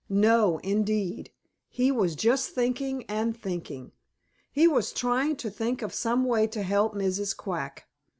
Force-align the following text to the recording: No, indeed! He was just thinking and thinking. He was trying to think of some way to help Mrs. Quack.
No, 0.09 0.57
indeed! 0.63 1.31
He 1.69 1.91
was 1.91 2.15
just 2.15 2.55
thinking 2.55 3.03
and 3.05 3.39
thinking. 3.39 3.91
He 4.51 4.67
was 4.67 4.91
trying 4.93 5.35
to 5.35 5.51
think 5.51 5.83
of 5.83 5.93
some 5.93 6.25
way 6.25 6.47
to 6.47 6.63
help 6.63 6.95
Mrs. 6.95 7.37
Quack. 7.37 7.87